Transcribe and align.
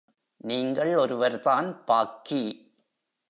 நீங்கள் 0.37 0.95
ஒருவர்தான் 0.95 1.83
பாக்கி. 1.85 2.43